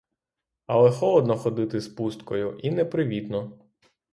[0.65, 3.57] Але холодно ходити з пусткою і непривітно.